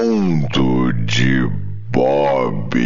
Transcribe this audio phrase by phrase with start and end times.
[0.00, 1.44] Mundo de
[1.90, 2.78] Bob.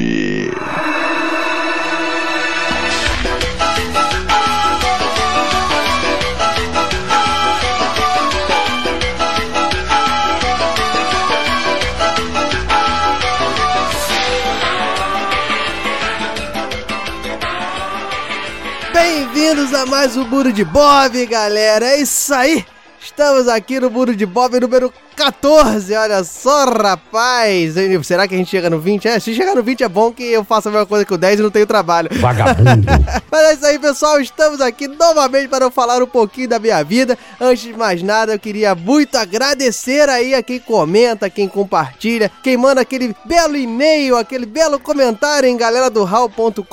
[18.91, 21.89] Bem-vindos a mais um Muro de Bob, galera.
[21.89, 22.65] É isso aí.
[23.13, 27.75] Estamos aqui no Muro de Bob número 14, olha só, rapaz.
[28.03, 29.07] Será que a gente chega no 20?
[29.07, 31.19] É, se chegar no 20 é bom que eu faço a mesma coisa que o
[31.19, 32.09] 10 e não tenho trabalho.
[32.13, 32.87] Vagabundo.
[33.31, 34.19] Mas é isso aí, pessoal.
[34.19, 37.19] Estamos aqui novamente para falar um pouquinho da minha vida.
[37.39, 42.57] Antes de mais nada, eu queria muito agradecer aí a quem comenta, quem compartilha, quem
[42.57, 46.67] manda aquele belo e-mail, aquele belo comentário em galera do hall.com.br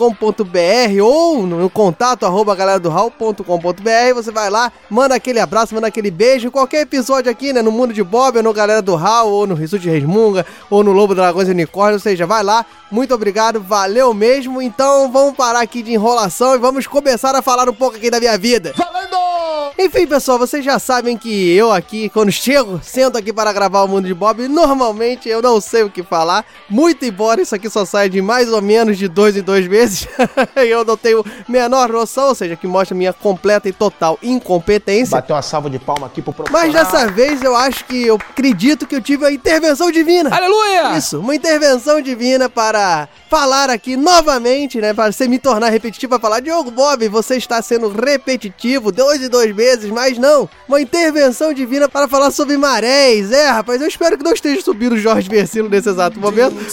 [1.04, 4.14] ou no contato arroba galera do hall.com.br.
[4.16, 6.29] Você vai lá, manda aquele abraço, manda aquele beijo.
[6.52, 9.56] Qualquer episódio aqui, né, no Mundo de Bob, ou no Galera do Hall, ou no
[9.56, 12.66] Rissuti Resmunga, ou no Lobo Dragões e Unicórnio, ou seja, vai lá.
[12.92, 14.62] Muito obrigado, valeu mesmo.
[14.62, 18.20] Então vamos parar aqui de enrolação e vamos começar a falar um pouco aqui da
[18.20, 18.74] minha vida.
[18.76, 19.29] Falando!
[19.78, 23.88] Enfim, pessoal, vocês já sabem que eu aqui, quando chego, sento aqui para gravar o
[23.88, 27.86] Mundo de Bob, normalmente eu não sei o que falar, muito embora isso aqui só
[27.86, 30.08] saia de mais ou menos de dois em dois meses,
[30.56, 35.18] eu não tenho menor noção, ou seja, que mostra minha completa e total incompetência.
[35.18, 38.88] Bateu uma salva de palma aqui pro Mas dessa vez eu acho que eu acredito
[38.88, 40.30] que eu tive a intervenção divina.
[40.34, 40.98] Aleluia!
[40.98, 44.94] Isso, uma intervenção divina para falar aqui novamente, né?
[44.94, 49.30] Para você me tornar repetitivo, para falar, Diogo Bob, você está sendo repetitivo, dois e
[49.30, 50.50] dois meses, mas não.
[50.68, 53.30] Uma intervenção divina para falar sobre marés.
[53.30, 56.56] É, rapaz, eu espero que não esteja subindo o Jorge Versilo nesse exato momento.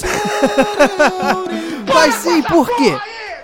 [1.92, 2.96] mas sim, por quê?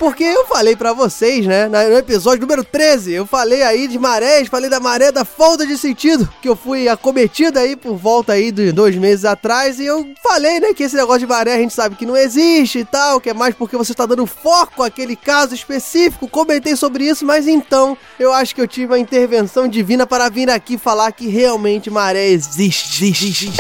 [0.03, 4.48] Porque eu falei pra vocês, né, no episódio número 13, eu falei aí de marés,
[4.48, 8.50] falei da maré da falta de sentido, que eu fui acometido aí por volta aí
[8.50, 11.73] de dois meses atrás, e eu falei, né, que esse negócio de maré a gente
[11.73, 15.14] sabe que não existe e tal, que é mais porque você está dando foco àquele
[15.14, 20.05] caso específico, comentei sobre isso, mas então eu acho que eu tive uma intervenção divina
[20.05, 23.52] para vir aqui falar que realmente maré existe, existe.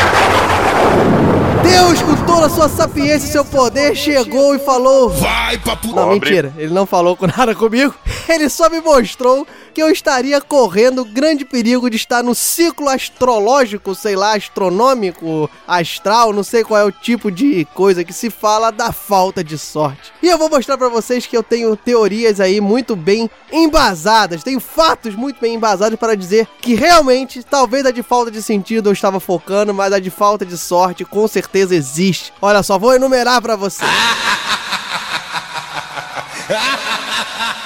[1.62, 6.08] Deus, com toda a sua sapiência e seu poder, chegou e falou: Vai, papo Não,
[6.08, 7.94] mentira, ele não falou com nada comigo.
[8.28, 13.94] Ele só me mostrou que eu estaria correndo grande perigo de estar no ciclo astrológico,
[13.94, 18.70] sei lá, astronômico, astral, não sei qual é o tipo de coisa que se fala
[18.70, 20.12] da falta de sorte.
[20.22, 24.60] E eu vou mostrar para vocês que eu tenho teorias aí muito bem embasadas, tenho
[24.60, 28.92] fatos muito bem embasados para dizer que realmente, talvez a de falta de sentido eu
[28.92, 32.32] estava focando, mas a de falta de sorte com certeza existe.
[32.40, 33.90] Olha só, vou enumerar para vocês.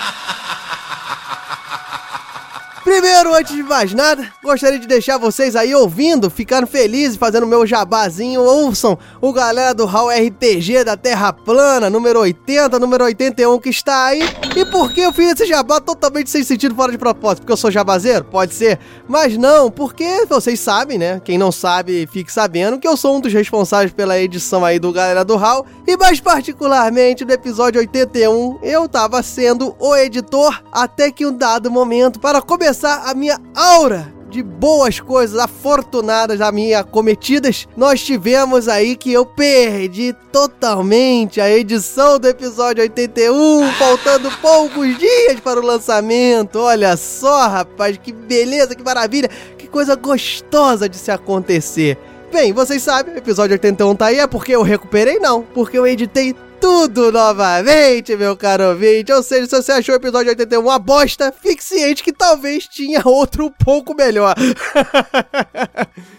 [2.96, 7.66] Primeiro, antes de mais nada, gostaria de deixar vocês aí ouvindo, ficando felizes, fazendo meu
[7.66, 8.40] jabazinho.
[8.40, 14.06] Ouçam o galera do Hall RPG da Terra Plana, número 80, número 81, que está
[14.06, 14.22] aí.
[14.56, 17.40] E por que eu fiz esse jabá totalmente sem sentido, fora de propósito?
[17.40, 18.24] Porque eu sou jabazeiro?
[18.24, 18.78] Pode ser.
[19.06, 21.20] Mas não, porque vocês sabem, né?
[21.22, 24.90] Quem não sabe, fique sabendo que eu sou um dos responsáveis pela edição aí do
[24.90, 25.66] galera do Hall.
[25.86, 31.70] E mais particularmente no episódio 81, eu tava sendo o editor até que um dado
[31.70, 38.69] momento, para começar a minha aura de boas coisas afortunadas a mim acometidas, nós tivemos
[38.69, 45.64] aí que eu perdi totalmente a edição do episódio 81, faltando poucos dias para o
[45.64, 46.58] lançamento.
[46.58, 51.97] Olha só, rapaz, que beleza, que maravilha, que coisa gostosa de se acontecer.
[52.32, 55.18] Bem, vocês sabem, o episódio 81 tá aí, é porque eu recuperei?
[55.18, 59.12] Não, porque eu editei tudo novamente, meu caro ouvinte.
[59.12, 63.02] Ou seja, se você achou o episódio 81 uma bosta, fique ciente que talvez tinha
[63.04, 64.34] outro um pouco melhor.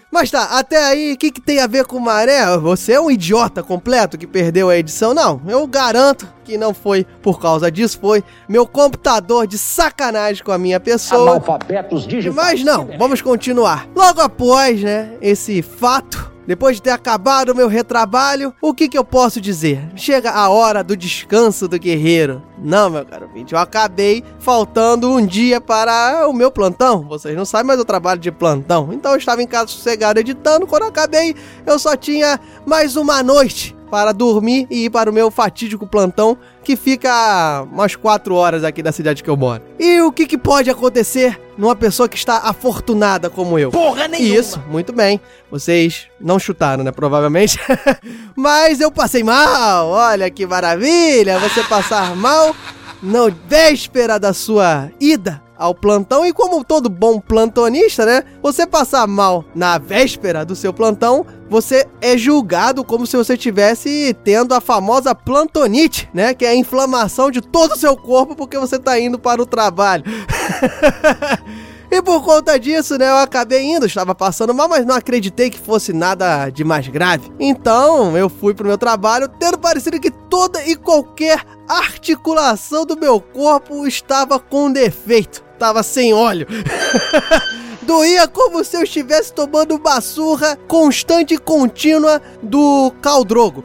[0.09, 2.57] Mas tá, até aí, o que, que tem a ver com maré?
[2.57, 5.13] Você é um idiota completo que perdeu a edição?
[5.13, 10.51] Não, eu garanto que não foi por causa disso, foi meu computador de sacanagem com
[10.51, 11.31] a minha pessoa.
[11.31, 12.35] Analfabetos digitais.
[12.35, 13.87] Mas não, vamos continuar.
[13.93, 18.97] Logo após, né, esse fato, depois de ter acabado o meu retrabalho, o que, que
[18.97, 19.89] eu posso dizer?
[19.95, 22.41] Chega a hora do descanso do guerreiro.
[22.57, 27.03] Não, meu caro ouvinte, eu acabei faltando um dia para o meu plantão.
[27.07, 28.89] Vocês não sabem, mas eu trabalho de plantão.
[28.93, 30.65] Então eu estava em casa sossegado editando.
[30.65, 31.35] Quando eu acabei,
[31.65, 36.37] eu só tinha mais uma noite para dormir e ir para o meu fatídico plantão,
[36.63, 39.63] que fica a umas 4 horas aqui da cidade que eu moro.
[39.79, 43.71] E o que, que pode acontecer numa pessoa que está afortunada como eu?
[43.71, 44.35] Porra nenhuma!
[44.35, 45.19] Isso, muito bem.
[45.49, 46.91] Vocês não chutaram, né?
[46.91, 47.59] Provavelmente.
[48.35, 49.87] Mas eu passei mal.
[49.89, 51.39] Olha que maravilha!
[51.39, 52.55] Você passar mal
[53.01, 58.23] na véspera da sua ida ao plantão e como todo bom plantonista, né?
[58.41, 64.15] Você passar mal na véspera do seu plantão, você é julgado como se você estivesse
[64.23, 66.33] tendo a famosa plantonite, né?
[66.33, 69.45] Que é a inflamação de todo o seu corpo porque você tá indo para o
[69.45, 70.03] trabalho.
[71.89, 75.57] E por conta disso, né, eu acabei indo, estava passando mal, mas não acreditei que
[75.57, 77.31] fosse nada de mais grave.
[77.39, 83.21] Então, eu fui pro meu trabalho, tendo parecido que toda e qualquer articulação do meu
[83.21, 86.47] corpo estava com defeito, estava sem óleo.
[87.81, 93.63] Doía como se eu estivesse tomando uma surra constante e contínua do Caldrogo.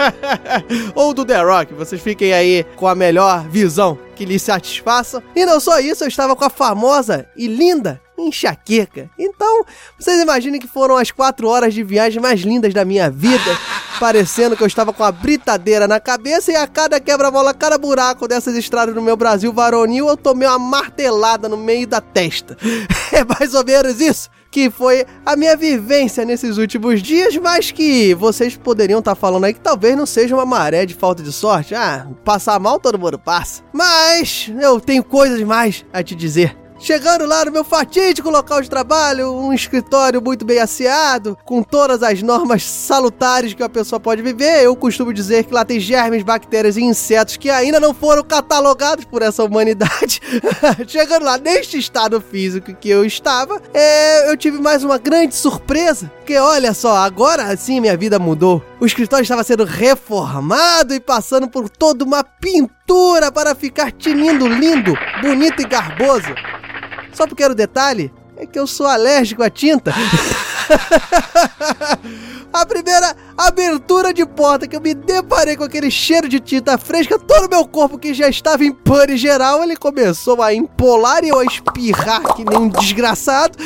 [0.94, 1.72] Ou do The Rock.
[1.72, 5.22] Vocês fiquem aí com a melhor visão que lhe satisfaça.
[5.34, 9.10] E não só isso, eu estava com a famosa e linda enxaqueca.
[9.18, 9.64] Então,
[9.98, 13.58] vocês imaginem que foram as quatro horas de viagem mais lindas da minha vida,
[13.98, 18.28] parecendo que eu estava com a britadeira na cabeça e a cada quebra-mola, cada buraco
[18.28, 22.56] dessas estradas no meu Brasil varonil, eu tomei uma martelada no meio da testa.
[23.12, 28.14] É mais ou menos isso que foi a minha vivência nesses últimos dias, mas que
[28.14, 31.32] vocês poderiam estar tá falando aí que talvez não seja uma maré de falta de
[31.32, 31.74] sorte.
[31.74, 33.62] Ah, passar mal todo mundo passa.
[33.72, 36.63] Mas eu tenho coisas mais a te dizer.
[36.78, 42.02] Chegando lá no meu fatídico local de trabalho, um escritório muito bem asseado, com todas
[42.02, 46.22] as normas salutares que a pessoa pode viver, eu costumo dizer que lá tem germes,
[46.22, 50.20] bactérias e insetos que ainda não foram catalogados por essa humanidade.
[50.86, 56.10] Chegando lá neste estado físico que eu estava, é, eu tive mais uma grande surpresa,
[56.18, 58.62] porque olha só, agora sim minha vida mudou.
[58.80, 62.83] O escritório estava sendo reformado e passando por toda uma pintura
[63.32, 66.34] para ficar tinindo lindo, bonito e garboso.
[67.12, 69.92] Só porque era o detalhe é que eu sou alérgico à tinta.
[72.54, 77.18] a primeira abertura de porta que eu me deparei com aquele cheiro de tinta fresca,
[77.18, 81.40] todo meu corpo que já estava em pane geral, ele começou a empolar e eu
[81.40, 83.58] a espirrar que nem um desgraçado,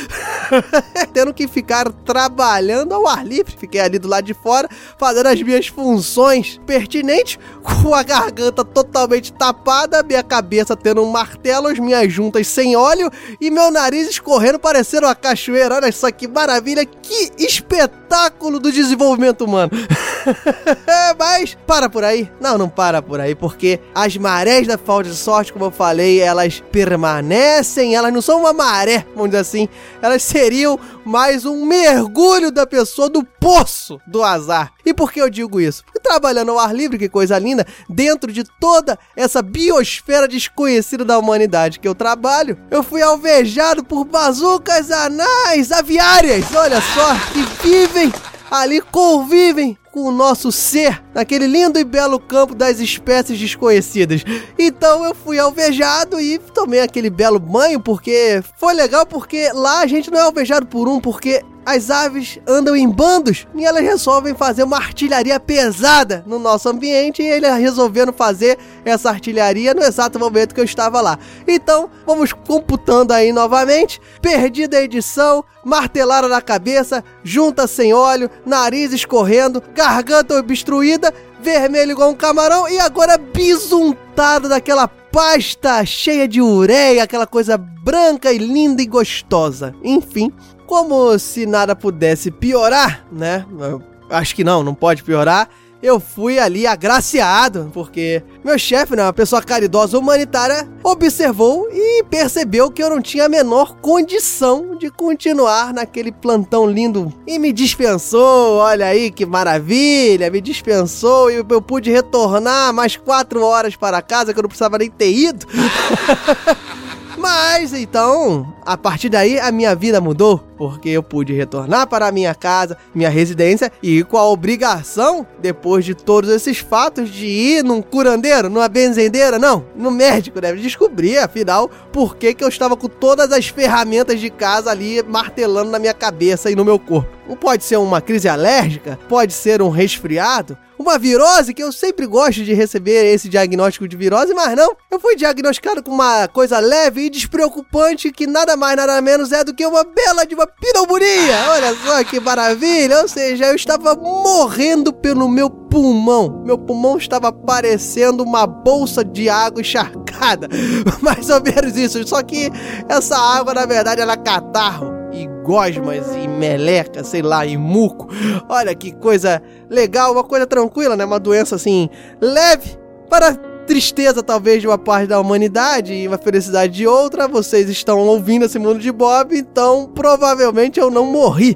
[1.12, 3.54] tendo que ficar trabalhando ao ar livre.
[3.58, 4.66] Fiquei ali do lado de fora,
[4.98, 7.38] fazendo as minhas funções pertinentes,
[7.82, 13.10] com a garganta totalmente tapada, minha cabeça tendo um martelo, as minhas juntas sem óleo
[13.38, 15.74] e meu nariz escorrendo parecendo uma cachoeira.
[15.74, 19.70] Olha só que maravilha, que espetáculo do desenvolvimento humano mano.
[21.18, 22.30] Mas para por aí.
[22.40, 26.20] Não, não para por aí, porque as marés da falta de sorte, como eu falei,
[26.20, 29.68] elas permanecem, elas não são uma maré, vamos dizer assim,
[30.00, 34.72] elas seriam mais um mergulho da pessoa do poço do azar.
[34.84, 35.84] E por que eu digo isso?
[35.84, 41.18] Porque trabalhando ao ar livre, que coisa linda, dentro de toda essa biosfera desconhecida da
[41.18, 48.12] humanidade que eu trabalho, eu fui alvejado por bazucas anais aviárias, olha só, que vivem
[48.50, 54.22] ali convivem com o nosso ser naquele lindo e belo campo das espécies desconhecidas.
[54.58, 59.86] Então eu fui alvejado e tomei aquele belo banho porque foi legal porque lá a
[59.86, 64.34] gente não é alvejado por um porque as aves andam em bandos e elas resolvem
[64.34, 70.18] fazer uma artilharia pesada no nosso ambiente e ele resolvendo fazer essa artilharia no exato
[70.18, 71.18] momento que eu estava lá.
[71.46, 74.00] Então, vamos computando aí novamente.
[74.22, 82.08] Perdida a edição, martelada na cabeça, junta sem óleo, nariz escorrendo, garganta obstruída, vermelho igual
[82.08, 88.82] um camarão e agora bisuntado daquela pasta cheia de ureia, aquela coisa branca e linda
[88.82, 89.74] e gostosa.
[89.82, 90.32] Enfim,
[90.66, 93.46] como se nada pudesse piorar, né?
[93.58, 95.48] Eu acho que não, não pode piorar.
[95.80, 102.68] Eu fui ali agraciado, porque meu chefe, né, uma pessoa caridosa humanitária, observou e percebeu
[102.68, 108.56] que eu não tinha a menor condição de continuar naquele plantão lindo e me dispensou.
[108.56, 114.32] Olha aí que maravilha, me dispensou e eu pude retornar mais quatro horas para casa
[114.32, 115.46] que eu não precisava nem ter ido.
[117.16, 122.34] Mas então, a partir daí a minha vida mudou, porque eu pude retornar para minha
[122.34, 127.80] casa, minha residência e com a obrigação, depois de todos esses fatos, de ir num
[127.80, 132.88] curandeiro, numa benzendeira, não, no médico, deve descobrir, afinal, por que, que eu estava com
[132.88, 137.16] todas as ferramentas de casa ali martelando na minha cabeça e no meu corpo.
[137.40, 142.44] Pode ser uma crise alérgica, pode ser um resfriado, uma virose, que eu sempre gosto
[142.44, 144.76] de receber esse diagnóstico de virose, mas não.
[144.90, 149.42] Eu fui diagnosticado com uma coisa leve e despreocupante que nada mais, nada menos é
[149.42, 151.50] do que uma bela de uma pneumonia.
[151.50, 153.02] Olha só que maravilha.
[153.02, 156.42] Ou seja, eu estava morrendo pelo meu pulmão.
[156.44, 160.48] Meu pulmão estava parecendo uma bolsa de água encharcada.
[161.00, 162.06] Mais ou menos isso.
[162.06, 162.50] Só que
[162.88, 168.08] essa água, na verdade, era catarro e gosmas e meleca, sei lá, e muco.
[168.48, 171.04] Olha que coisa legal, uma coisa tranquila, né?
[171.04, 171.88] Uma doença assim
[172.20, 172.78] leve
[173.08, 177.28] para tristeza, talvez, de uma parte da humanidade e uma felicidade de outra.
[177.28, 181.54] Vocês estão ouvindo esse mundo de Bob, então provavelmente eu não morri.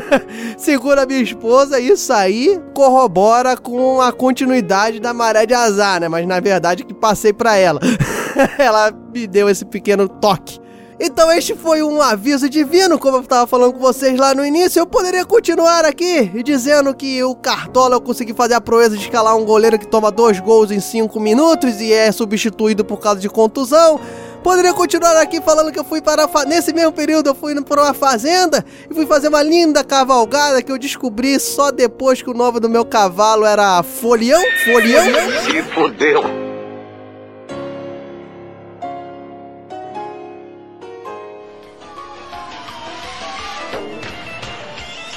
[0.58, 6.08] Segura minha esposa, isso aí corrobora com a continuidade da maré de azar, né?
[6.08, 7.80] Mas na verdade que passei para ela.
[8.58, 10.60] ela me deu esse pequeno toque.
[10.98, 14.80] Então este foi um aviso divino, como eu estava falando com vocês lá no início.
[14.80, 19.36] Eu poderia continuar aqui dizendo que o Cartola eu consegui fazer a proeza de escalar
[19.36, 23.28] um goleiro que toma dois gols em cinco minutos e é substituído por causa de
[23.28, 24.00] contusão.
[24.42, 26.44] Poderia continuar aqui falando que eu fui para fa...
[26.44, 30.70] nesse mesmo período eu fui para uma fazenda e fui fazer uma linda cavalgada que
[30.70, 35.04] eu descobri só depois que o nome do meu cavalo era Folião, Folião.
[35.44, 36.45] Se fodeu.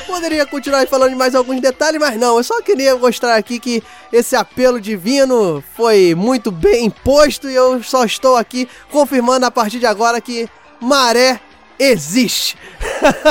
[0.10, 2.38] Poderia continuar falando de mais alguns detalhes, mas não.
[2.38, 7.84] Eu só queria mostrar aqui que esse apelo divino foi muito bem imposto e eu
[7.84, 10.50] só estou aqui confirmando a partir de agora que
[10.82, 11.40] maré
[11.78, 12.58] existe.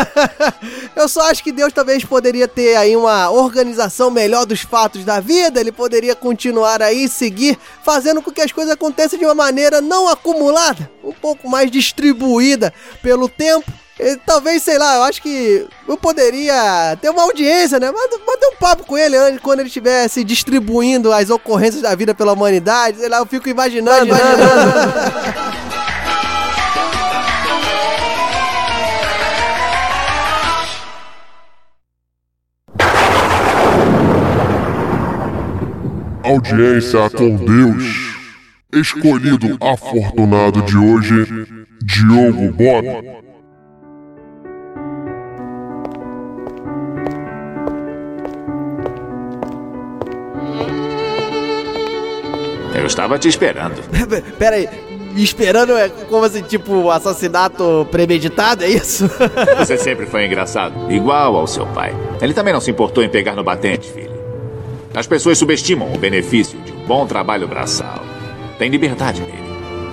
[0.94, 5.18] eu só acho que Deus talvez poderia ter aí uma organização melhor dos fatos da
[5.18, 9.80] vida, ele poderia continuar aí, seguir, fazendo com que as coisas aconteçam de uma maneira
[9.80, 13.70] não acumulada, um pouco mais distribuída pelo tempo
[14.24, 17.90] talvez, sei lá, eu acho que eu poderia ter uma audiência, né?
[17.90, 22.32] Bater um papo com ele antes, quando ele estivesse distribuindo as ocorrências da vida pela
[22.32, 22.98] humanidade.
[22.98, 24.06] Sei lá, eu fico imaginando.
[24.06, 25.58] imaginando.
[36.22, 38.18] Audiência com Deus.
[38.70, 41.26] Escolhido afortunado de hoje,
[41.82, 43.27] Diogo Bob.
[52.78, 53.82] Eu estava te esperando.
[54.38, 54.68] Pera aí,
[55.16, 59.10] esperando é como assim, tipo, assassinato premeditado, é isso?
[59.58, 61.94] Você sempre foi engraçado, igual ao seu pai.
[62.20, 64.16] Ele também não se importou em pegar no batente, filho.
[64.94, 68.02] As pessoas subestimam o benefício de um bom trabalho braçal.
[68.58, 69.47] Tem liberdade nele.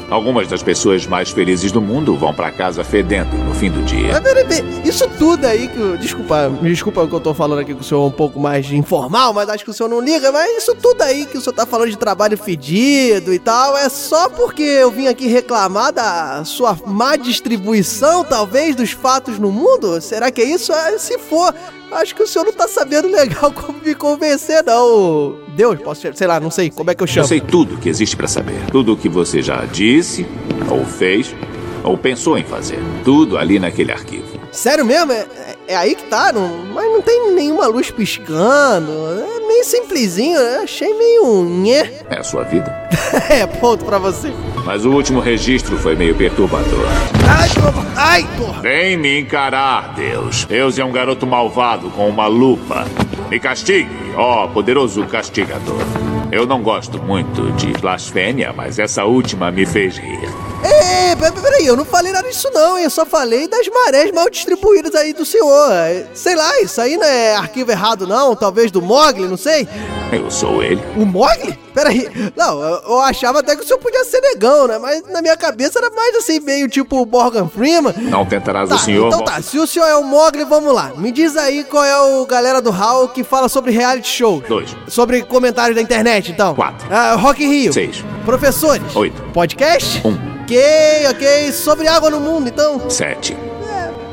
[0.09, 4.13] Algumas das pessoas mais felizes do mundo vão para casa fedendo no fim do dia.
[4.13, 5.97] Mas peraí, peraí, isso tudo aí que.
[5.97, 9.33] Desculpa, me desculpa que eu tô falando aqui com o senhor um pouco mais informal,
[9.33, 11.65] mas acho que o senhor não liga, mas isso tudo aí que o senhor tá
[11.65, 16.77] falando de trabalho fedido e tal, é só porque eu vim aqui reclamar da sua
[16.85, 19.99] má distribuição, talvez, dos fatos no mundo?
[20.01, 20.71] Será que é isso?
[20.71, 21.53] Ah, Se for,
[21.91, 25.44] acho que o senhor não tá sabendo legal como me convencer, não.
[25.55, 27.27] Deus, posso, sei lá, não sei como é que eu Eu chamo.
[27.27, 28.57] sei tudo que existe para saber.
[28.71, 30.25] Tudo o que você já disse,
[30.69, 31.33] ou fez,
[31.83, 32.79] ou pensou em fazer.
[33.03, 34.25] Tudo ali naquele arquivo.
[34.51, 35.11] Sério mesmo?
[35.11, 38.91] É, é- é aí que tá, não, mas não tem nenhuma luz piscando.
[39.41, 40.59] É meio simplesinho, né?
[40.63, 41.91] Achei meio nhé.
[42.09, 42.73] É a sua vida.
[43.29, 44.31] É, ponto pra você.
[44.65, 46.85] Mas o último registro foi meio perturbador.
[47.27, 47.85] Ai, porra.
[47.95, 48.61] Ai, porra.
[48.61, 50.43] Vem me encarar, Deus.
[50.45, 52.85] Deus é um garoto malvado com uma lupa.
[53.29, 55.81] Me castigue, ó poderoso castigador.
[56.31, 60.44] Eu não gosto muito de blasfêmia, mas essa última me fez rir.
[61.15, 62.83] Ei, pera- peraí, eu não falei nada disso não, hein?
[62.83, 65.71] Eu só falei das marés mal distribuídas aí do senhor.
[66.13, 69.67] Sei lá, isso aí não é arquivo errado não, talvez do Mogli, não sei.
[70.11, 70.81] Eu sou ele.
[70.95, 71.57] O Mogli?
[71.73, 74.77] Peraí, não, eu, achava até que o senhor podia ser negão, né?
[74.77, 77.93] Mas na minha cabeça era mais assim, meio tipo o Morgan Freeman.
[77.97, 79.07] Não tentarás Tá, o senhor.
[79.07, 80.91] então tá, se o senhor é o Mogli, vamos lá.
[80.95, 84.41] Me diz aí qual é o galera do Hall que fala sobre reality show.
[84.47, 84.69] Dois.
[84.87, 86.55] Sobre comentários da internet, então.
[86.55, 86.87] Quatro.
[86.89, 87.73] Ah, Rock in Rio.
[87.73, 88.03] Seis.
[88.25, 88.95] Professores.
[88.95, 89.21] Oito.
[89.33, 90.01] Podcast?
[90.07, 90.34] Um.
[90.45, 91.51] Ok, ok.
[91.51, 92.87] Sobre água no mundo, então.
[92.87, 93.35] Sete.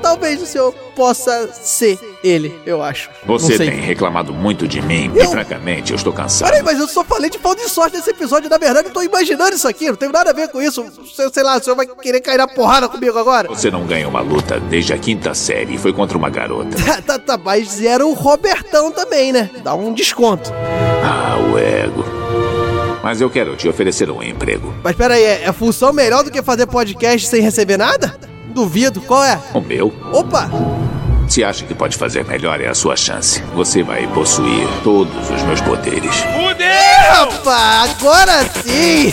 [0.01, 3.09] Talvez o senhor possa ser ele, eu acho.
[3.25, 6.49] Você tem reclamado muito de mim Eu- e, francamente, eu estou cansado.
[6.49, 8.51] Peraí, mas eu só falei de falta de sorte nesse episódio.
[8.51, 9.89] Na verdade, eu tô imaginando isso aqui.
[9.89, 10.85] Não tem nada a ver com isso.
[11.15, 13.47] Sei, sei lá, o senhor vai querer cair na porrada comigo agora?
[13.49, 16.77] Você não ganha uma luta desde a quinta série e foi contra uma garota.
[16.83, 19.51] Tá, tá, tá, mas era o Robertão também, né?
[19.63, 20.51] Dá um desconto.
[21.05, 22.05] Ah, o ego.
[23.03, 24.73] Mas eu quero te oferecer um emprego.
[24.83, 28.17] Mas peraí, é, é função melhor do que fazer podcast sem receber nada?
[28.55, 29.01] Duvido.
[29.01, 29.41] Qual é?
[29.55, 29.93] O meu?
[30.13, 30.49] Opa!
[31.29, 33.43] Se acha que pode fazer melhor, é a sua chance.
[33.55, 36.15] Você vai possuir todos os meus poderes.
[37.23, 37.85] Opa!
[37.85, 39.13] Agora sim!